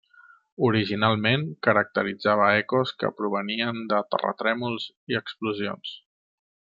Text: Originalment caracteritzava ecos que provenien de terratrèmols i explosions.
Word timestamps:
Originalment 0.67 1.43
caracteritzava 1.67 2.47
ecos 2.63 2.95
que 3.03 3.13
provenien 3.21 3.83
de 3.95 4.03
terratrèmols 4.15 4.89
i 5.15 5.21
explosions. 5.25 5.97